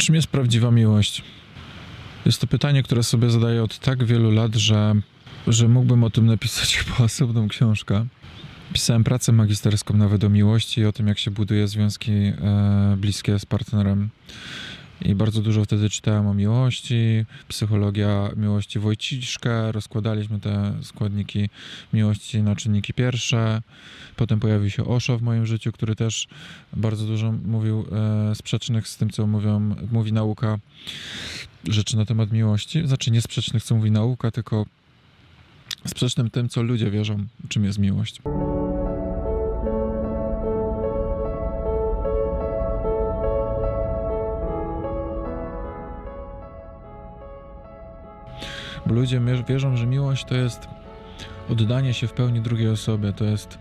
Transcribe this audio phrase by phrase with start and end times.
[0.00, 1.22] Czym jest prawdziwa miłość?
[2.26, 4.94] Jest to pytanie, które sobie zadaję od tak wielu lat, że,
[5.46, 8.06] że mógłbym o tym napisać chyba osobną książkę.
[8.72, 13.38] Pisałem pracę magisterską nawet o miłości i o tym, jak się buduje związki e, bliskie
[13.38, 14.08] z partnerem.
[15.02, 21.48] I bardzo dużo wtedy czytałem o miłości, psychologia miłości Wojciszkę, rozkładaliśmy te składniki
[21.92, 23.62] miłości na czynniki pierwsze.
[24.16, 26.28] Potem pojawił się Osho w moim życiu, który też
[26.72, 30.58] bardzo dużo mówił e, sprzecznych z tym, co mówią, mówi nauka,
[31.68, 32.86] rzeczy na temat miłości.
[32.86, 34.66] Znaczy nie sprzecznych, co mówi nauka, tylko
[35.86, 38.22] sprzecznym tym, co ludzie wierzą, czym jest miłość.
[48.86, 50.68] Bo ludzie wierzą, że miłość to jest
[51.48, 53.58] oddanie się w pełni drugiej osobie, to jest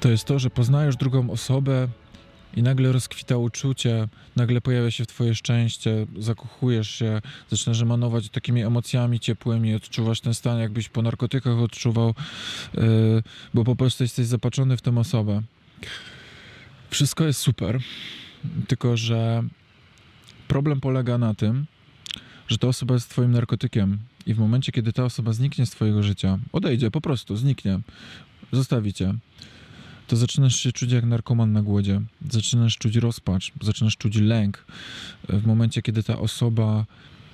[0.00, 1.88] to jest to, że poznajesz drugą osobę
[2.56, 8.62] i nagle rozkwita uczucie, nagle pojawia się w twoje szczęście, zakochujesz się, zaczynasz emanować takimi
[8.62, 12.14] emocjami ciepłymi, odczuwasz ten stan, jakbyś po narkotykach odczuwał,
[12.74, 13.22] yy,
[13.54, 15.42] bo po prostu jesteś zapatrzony w tę osobę.
[16.90, 17.78] Wszystko jest super,
[18.68, 19.42] tylko że
[20.48, 21.66] problem polega na tym,
[22.50, 26.02] że ta osoba jest twoim narkotykiem i w momencie, kiedy ta osoba zniknie z twojego
[26.02, 27.80] życia, odejdzie, po prostu zniknie,
[28.52, 29.14] zostawicie,
[30.06, 32.00] to zaczynasz się czuć jak narkoman na głodzie.
[32.30, 34.64] Zaczynasz czuć rozpacz, zaczynasz czuć lęk.
[35.28, 36.86] W momencie, kiedy ta osoba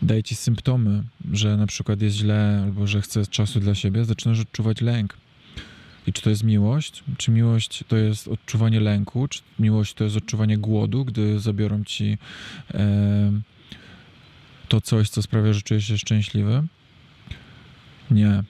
[0.02, 4.40] daje ci symptomy, że na przykład jest źle albo że chce czasu dla siebie, zaczynasz
[4.40, 5.16] odczuwać lęk.
[6.06, 7.04] I czy to jest miłość?
[7.16, 9.28] Czy miłość to jest odczuwanie lęku?
[9.28, 12.18] Czy miłość to jest odczuwanie głodu, gdy zabiorą ci
[14.68, 16.62] to coś, co sprawia, że czujesz się szczęśliwy?
[18.10, 18.42] Nie.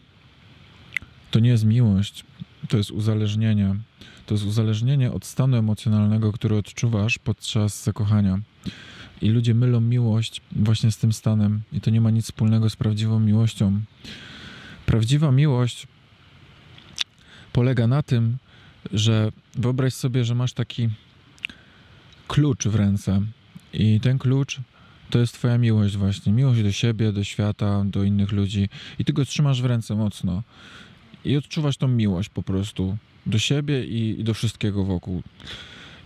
[1.30, 2.24] To nie jest miłość,
[2.68, 3.76] to jest uzależnienie.
[4.26, 8.38] To jest uzależnienie od stanu emocjonalnego, który odczuwasz podczas zakochania.
[9.22, 12.76] I ludzie mylą miłość właśnie z tym stanem, i to nie ma nic wspólnego z
[12.76, 13.80] prawdziwą miłością.
[14.86, 15.86] Prawdziwa miłość
[17.52, 18.38] polega na tym,
[18.92, 20.88] że wyobraź sobie, że masz taki
[22.28, 23.22] klucz w ręce,
[23.72, 24.60] i ten klucz
[25.10, 26.32] to jest Twoja miłość, właśnie.
[26.32, 28.68] Miłość do siebie, do świata, do innych ludzi,
[28.98, 30.42] i Ty go trzymasz w ręce mocno.
[31.24, 32.96] I odczuwasz tą miłość po prostu
[33.26, 35.22] do siebie i, i do wszystkiego wokół.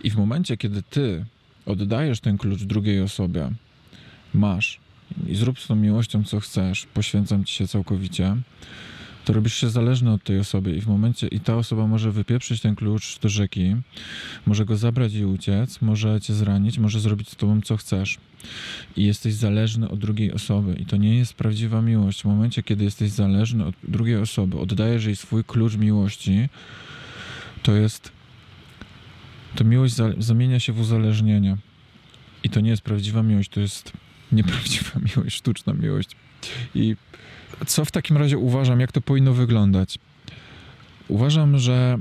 [0.03, 1.25] I w momencie, kiedy ty
[1.65, 3.51] oddajesz ten klucz drugiej osobie,
[4.33, 4.79] masz
[5.27, 8.35] i zrób z tą miłością, co chcesz, poświęcam ci się całkowicie,
[9.25, 12.61] to robisz się zależny od tej osoby i w momencie, i ta osoba może wypieprzyć
[12.61, 13.75] ten klucz do rzeki,
[14.45, 18.17] może go zabrać i uciec, może cię zranić, może zrobić z tobą co chcesz.
[18.95, 22.21] I jesteś zależny od drugiej osoby i to nie jest prawdziwa miłość.
[22.21, 26.49] W momencie, kiedy jesteś zależny od drugiej osoby, oddajesz jej swój klucz miłości,
[27.63, 28.11] to jest.
[29.55, 31.57] To miłość za, zamienia się w uzależnienie.
[32.43, 33.93] I to nie jest prawdziwa miłość, to jest
[34.31, 36.15] nieprawdziwa miłość, sztuczna miłość.
[36.75, 36.95] I
[37.67, 39.99] co w takim razie uważam, jak to powinno wyglądać?
[41.07, 41.99] Uważam, że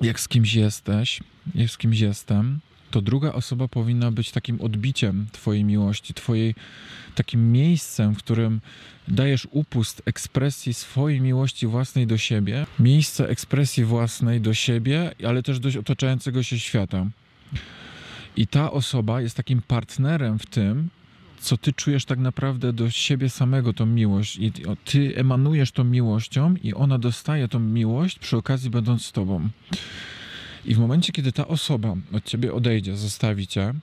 [0.00, 1.20] jak z kimś jesteś,
[1.54, 2.60] jak z kimś jestem,
[2.90, 6.54] to druga osoba powinna być takim odbiciem Twojej miłości, Twojej
[7.14, 8.60] takim miejscem, w którym
[9.08, 15.58] dajesz upust ekspresji swojej miłości własnej do siebie, miejsce ekspresji własnej do siebie, ale też
[15.58, 17.06] do otaczającego się świata.
[18.36, 20.88] I ta osoba jest takim partnerem w tym,
[21.42, 24.38] co ty czujesz tak naprawdę do siebie samego, tą miłość.
[24.38, 24.52] I
[24.84, 29.48] ty emanujesz tą miłością, i ona dostaje tą miłość przy okazji, będąc z tobą.
[30.64, 33.74] I w momencie, kiedy ta osoba od ciebie odejdzie, zostawi cię,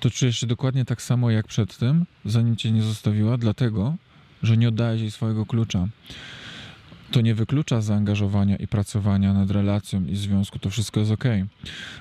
[0.00, 3.96] to czujesz się dokładnie tak samo jak przed tym, zanim cię nie zostawiła, dlatego,
[4.42, 5.88] że nie oddałeś jej swojego klucza.
[7.10, 10.58] To nie wyklucza zaangażowania i pracowania nad relacją i związku.
[10.58, 11.24] To wszystko jest ok.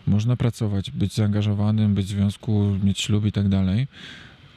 [0.07, 3.87] Można pracować, być zaangażowanym, być w związku, mieć ślub i tak dalej,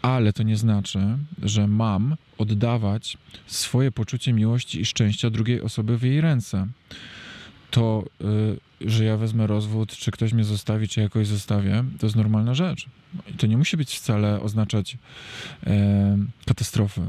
[0.07, 1.01] ale to nie znaczy,
[1.43, 6.67] że mam oddawać swoje poczucie miłości i szczęścia drugiej osoby w jej ręce.
[7.71, 8.05] To,
[8.81, 12.55] yy, że ja wezmę rozwód, czy ktoś mnie zostawi, czy jakoś zostawię, to jest normalna
[12.55, 12.87] rzecz.
[13.29, 15.73] I to nie musi być wcale oznaczać yy,
[16.47, 17.03] katastrofy.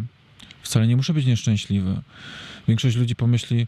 [0.62, 2.02] Wcale nie muszę być nieszczęśliwy.
[2.68, 3.68] Większość ludzi pomyśli,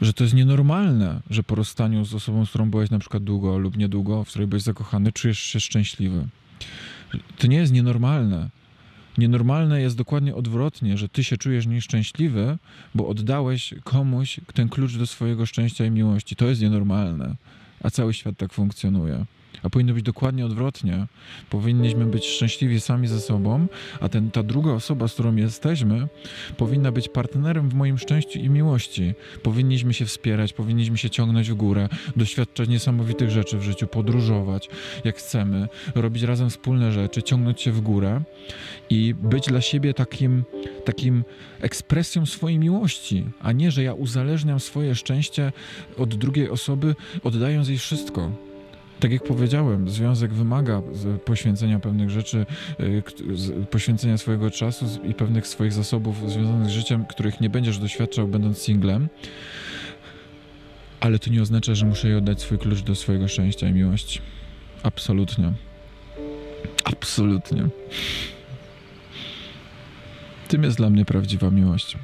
[0.00, 3.58] że to jest nienormalne, że po rozstaniu z osobą, z którą byłeś na przykład długo
[3.58, 6.28] lub niedługo, w której byłeś zakochany, czujesz się szczęśliwy.
[7.38, 8.50] To nie jest nienormalne.
[9.18, 12.58] Nienormalne jest dokładnie odwrotnie, że ty się czujesz nieszczęśliwy,
[12.94, 16.36] bo oddałeś komuś ten klucz do swojego szczęścia i miłości.
[16.36, 17.34] To jest nienormalne,
[17.82, 19.24] a cały świat tak funkcjonuje.
[19.62, 21.06] A powinno być dokładnie odwrotnie.
[21.50, 23.66] Powinniśmy być szczęśliwi sami ze sobą,
[24.00, 26.08] a ten, ta druga osoba, z którą jesteśmy,
[26.56, 29.14] powinna być partnerem w moim szczęściu i miłości.
[29.42, 34.68] Powinniśmy się wspierać, powinniśmy się ciągnąć w górę, doświadczać niesamowitych rzeczy w życiu, podróżować
[35.04, 38.20] jak chcemy, robić razem wspólne rzeczy, ciągnąć się w górę
[38.90, 40.44] i być dla siebie takim,
[40.84, 41.24] takim
[41.60, 45.52] ekspresją swojej miłości, a nie, że ja uzależniam swoje szczęście
[45.98, 48.30] od drugiej osoby, oddając jej wszystko.
[49.04, 50.82] Tak jak powiedziałem, związek wymaga
[51.24, 52.46] poświęcenia pewnych rzeczy,
[52.80, 58.28] y, poświęcenia swojego czasu i pewnych swoich zasobów związanych z życiem, których nie będziesz doświadczał
[58.28, 59.08] będąc singlem.
[61.00, 64.20] Ale to nie oznacza, że muszę jej oddać swój klucz do swojego szczęścia i miłości.
[64.82, 65.52] Absolutnie.
[66.84, 67.68] Absolutnie.
[70.48, 71.96] Tym jest dla mnie prawdziwa miłość.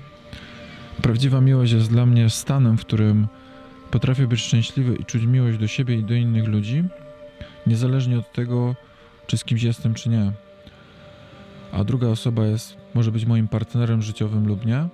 [1.03, 3.27] Prawdziwa miłość jest dla mnie stanem, w którym
[3.91, 6.85] potrafię być szczęśliwy i czuć miłość do siebie i do innych ludzi,
[7.67, 8.77] niezależnie od tego,
[9.27, 10.33] czy z kimś jestem, czy nie.
[11.73, 14.89] A druga osoba jest, może być moim partnerem życiowym lub nie,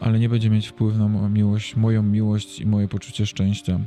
[0.00, 3.80] ale nie będzie mieć wpływu na moją miłość, moją miłość i moje poczucie szczęścia.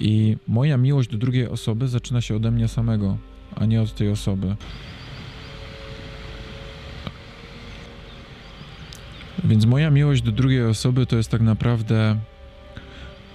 [0.00, 3.18] I moja miłość do drugiej osoby zaczyna się ode mnie samego,
[3.56, 4.56] a nie od tej osoby.
[9.44, 12.16] Więc moja miłość do drugiej osoby to jest tak naprawdę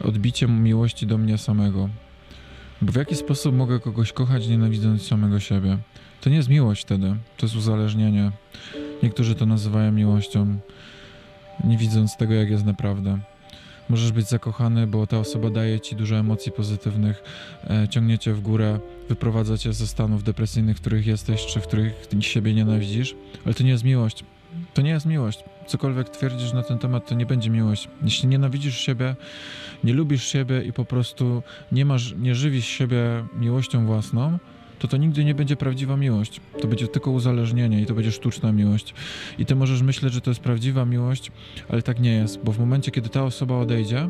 [0.04, 1.90] odbicie miłości do mnie samego.
[2.81, 5.78] Bo w jaki sposób mogę kogoś kochać, nienawidząc samego siebie?
[6.22, 8.31] To nie jest miłość wtedy, to jest uzależnienie.
[9.04, 10.60] Niektórzy to nazywają miłością,
[11.63, 13.19] nie widząc tego, jak jest naprawdę.
[13.90, 17.24] Możesz być zakochany, bo ta osoba daje ci dużo emocji pozytywnych,
[17.69, 18.80] e, ciągnie cię w górę,
[19.10, 23.16] wyprowadza cię ze stanów depresyjnych, w których jesteś, czy w których siebie nienawidzisz,
[23.46, 24.24] ale to nie jest miłość.
[24.74, 25.44] To nie jest miłość.
[25.68, 27.88] Cokolwiek twierdzisz na ten temat, to nie będzie miłość.
[28.04, 29.16] Jeśli nienawidzisz siebie,
[29.84, 34.40] nie lubisz siebie i po prostu nie masz, nie żywisz siebie miłością własną,
[34.80, 36.42] to to nigdy nie będzie prawdziwa miłość.
[36.62, 38.94] To będzie tylko uzależnienie i to będzie sztuczna miłość.
[39.38, 41.31] I ty możesz myśleć, że to jest prawdziwa miłość,
[41.69, 44.10] ale tak nie jest, bo w momencie, kiedy ta osoba odejdzie,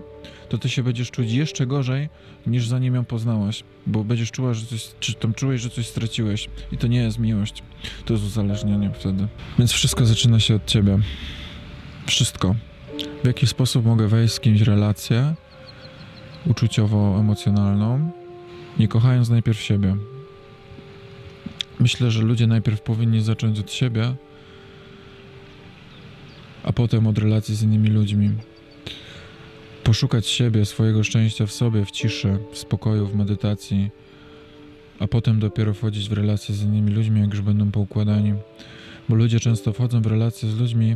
[0.49, 2.09] to ty się będziesz czuć jeszcze gorzej,
[2.47, 6.49] niż zanim ją poznałaś, bo będziesz czuła, że coś, czy tam czułeś, że coś straciłeś.
[6.71, 7.63] I to nie jest miłość,
[8.05, 9.27] to jest uzależnienie wtedy.
[9.59, 10.99] Więc wszystko zaczyna się od ciebie.
[12.07, 12.55] Wszystko.
[13.23, 15.35] W jaki sposób mogę wejść z kimś w relację
[16.45, 18.11] uczuciowo-emocjonalną,
[18.79, 19.95] nie kochając najpierw siebie.
[21.79, 24.15] Myślę, że ludzie najpierw powinni zacząć od siebie,
[26.63, 28.29] a potem od relacji z innymi ludźmi.
[29.83, 33.89] Poszukać siebie, swojego szczęścia w sobie, w ciszy, w spokoju, w medytacji,
[34.99, 38.33] a potem dopiero wchodzić w relacje z innymi ludźmi, jak już będą poukładani.
[39.09, 40.95] Bo ludzie często wchodzą w relacje z ludźmi,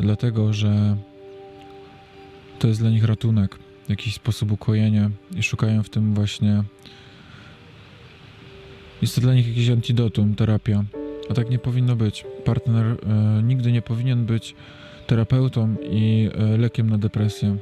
[0.00, 0.96] dlatego że
[2.58, 6.64] to jest dla nich ratunek, jakiś sposób ukojenia i szukają w tym właśnie
[9.02, 10.84] jest to dla nich jakiś antidotum, terapia.
[11.30, 12.24] A tak nie powinno być.
[12.44, 14.54] Partner e, nigdy nie powinien być
[15.06, 17.56] terapeutą i e, lekiem na depresję.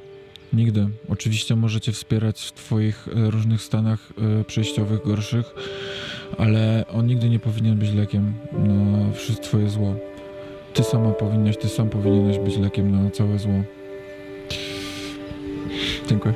[0.53, 0.89] Nigdy.
[1.09, 5.55] Oczywiście możecie wspierać w Twoich e, różnych stanach e, przejściowych, gorszych,
[6.39, 9.95] ale on nigdy nie powinien być lekiem na wszystko Twoje zło.
[10.75, 13.63] Ty sama powinnaś, ty sam powinieneś być lekiem na całe zło.
[16.09, 16.35] Dziękuję.